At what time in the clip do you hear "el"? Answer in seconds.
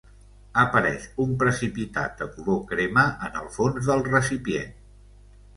3.43-3.53